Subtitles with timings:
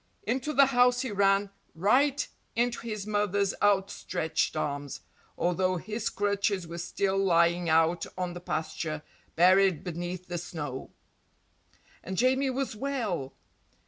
[0.23, 5.01] Into the house he ran, right into his mother's outstretched arms,
[5.37, 9.03] although his crutches were still lying out on the pasture,
[9.35, 10.89] buried beneath the snow!
[12.03, 13.33] And Jamie was well!